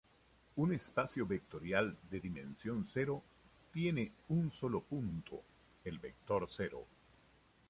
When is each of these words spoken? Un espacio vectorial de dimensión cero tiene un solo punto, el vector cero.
Un 0.55 0.73
espacio 0.73 1.27
vectorial 1.27 1.95
de 2.09 2.19
dimensión 2.19 2.83
cero 2.87 3.21
tiene 3.71 4.11
un 4.29 4.49
solo 4.51 4.81
punto, 4.81 5.43
el 5.83 5.99
vector 5.99 6.47
cero. 6.49 6.87